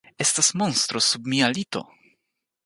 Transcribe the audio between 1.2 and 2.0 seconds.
mia lito.